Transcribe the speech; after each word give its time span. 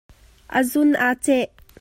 A 0.57 0.59
zun 0.71 0.89
aa 1.05 1.13
ceh. 1.23 1.47